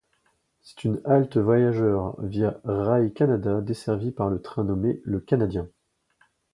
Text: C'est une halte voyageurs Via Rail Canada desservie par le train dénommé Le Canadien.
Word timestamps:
C'est 0.61 0.83
une 0.85 0.99
halte 1.05 1.37
voyageurs 1.37 2.15
Via 2.23 2.59
Rail 2.63 3.13
Canada 3.13 3.61
desservie 3.61 4.09
par 4.09 4.29
le 4.31 4.41
train 4.41 4.63
dénommé 4.63 4.99
Le 5.03 5.19
Canadien. 5.19 5.69